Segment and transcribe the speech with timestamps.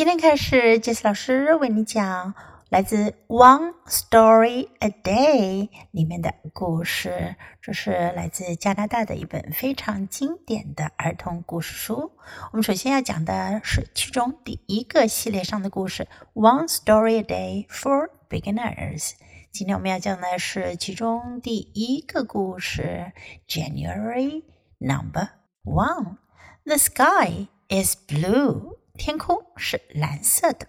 [0.00, 2.32] 今天开始，杰斯老师为你讲
[2.70, 7.36] 来自《One Story a Day》里面的故事。
[7.60, 12.12] 这是来自加拿大的一本非常经典的儿童故事书。
[12.50, 16.08] 我们首先要讲的是其中第一个系列上的故事，
[16.40, 19.10] 《One Story a Day for Beginners》。
[19.52, 23.12] 今天我们要讲的是其中第一个故事
[23.46, 24.44] ，January
[24.78, 25.28] Number
[25.62, 26.16] One。
[26.64, 28.79] The sky is blue.
[28.99, 30.67] 天空是蓝色的。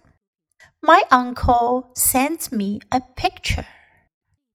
[0.80, 3.66] My uncle sends me a picture.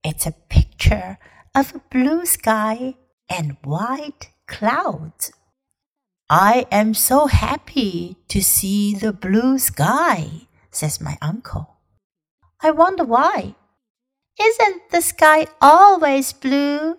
[0.03, 1.17] It's a picture
[1.53, 2.95] of a blue sky
[3.27, 5.31] and white clouds.
[6.29, 11.81] I am so happy to see the blue sky, says my uncle.
[12.61, 13.55] I wonder why.
[14.39, 16.97] Isn't the sky always blue?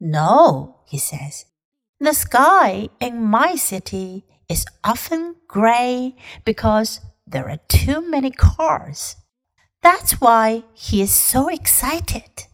[0.00, 1.44] No, he says.
[2.00, 9.16] The sky in my city is often gray because there are too many cars.
[9.82, 12.46] That's why he is so excited.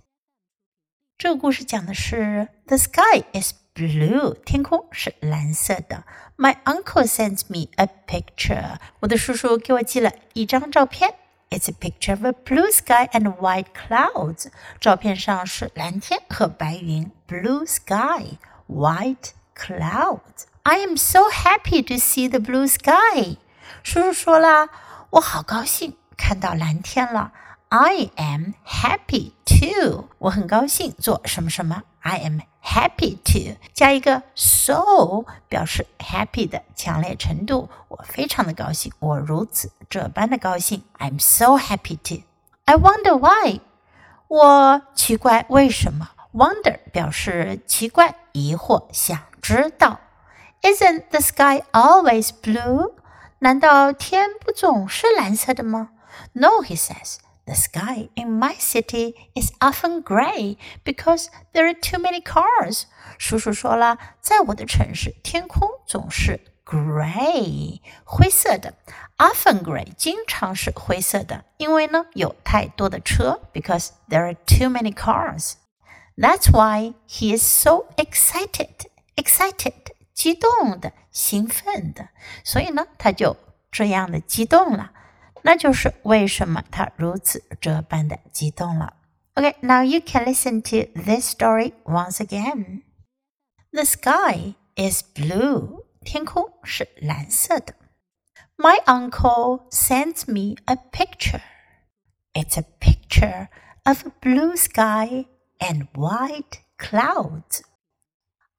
[1.16, 6.05] 这个故事讲的是 The sky is blue，天空是蓝色的。
[6.36, 11.14] My uncle sends me a picture，我的叔叔给我寄了一张照片。
[11.50, 14.48] It's a picture of a blue sky and white clouds。
[14.80, 20.47] 照片上是蓝天和白云，blue sky，white clouds。
[20.70, 23.38] I am so happy to see the blue sky。
[23.81, 24.70] 叔叔说了，
[25.09, 27.31] 我好高兴看到蓝天了。
[27.70, 31.81] I am happy to，我很高兴做什么什么。
[32.02, 40.84] I am happy to 加一个 so 表示 happy 的强烈程度，我非常的高兴，我如此这般的高兴。
[41.00, 42.22] I'm so happy to。
[42.66, 43.62] I wonder why，
[44.28, 46.12] 我奇怪为什么。
[46.31, 50.00] Wonder 表示奇怪、疑惑、想知道。
[50.62, 52.94] Isn't the sky always blue?
[53.41, 55.91] 难道天不总是蓝色的吗？
[56.33, 57.19] No, he says.
[57.47, 62.84] The sky in my city is often gray because there are too many cars.
[63.19, 68.75] 叔叔说了，在我的城市，天空总是 gray 灰色的，
[69.19, 75.56] often gray 经常是灰色的，因为呢有太多的车，because there are too many cars.
[76.16, 78.87] That's why he is so excited.
[79.16, 82.09] Excited 激动的、兴奋的，
[82.44, 83.37] 所以呢，他就
[83.70, 84.92] 这样的激动了。
[85.42, 88.94] 那就是为什么他如此这般的激动了。
[89.34, 92.82] Okay, now you can listen to this story once again.
[93.72, 95.84] The sky is blue.
[96.04, 97.75] 天空是蓝色的。
[98.56, 101.42] My uncle sends me a picture.
[102.32, 103.48] It's a picture
[103.84, 105.26] of a blue sky
[105.59, 107.62] and white clouds.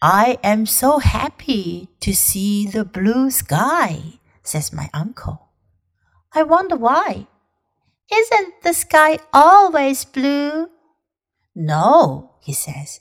[0.02, 4.00] I am so happy to see the blue sky,
[4.42, 5.50] says my uncle.
[6.32, 7.26] I wonder why.
[8.10, 10.68] Isn't the sky always blue?
[11.54, 13.00] No, he says.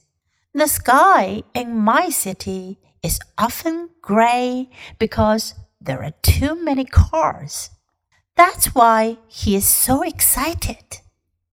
[0.54, 7.70] The sky in my city is often gray because there are too many cars.
[8.36, 11.00] That's why he is so excited.